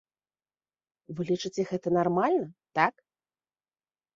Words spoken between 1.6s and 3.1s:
гэта нармальна, так?